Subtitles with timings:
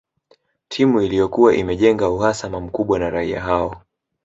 [0.67, 3.81] Timu Iliyokuwa imejenga uhasama mkubwa na raia hao